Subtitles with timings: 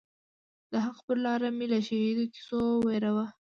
[0.71, 3.25] د حق پر لار می له شهیدو کیسو مه وېروه